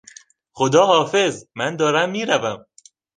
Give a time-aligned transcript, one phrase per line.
[0.53, 1.45] خداحافظ!
[1.55, 2.65] من دارم میروم.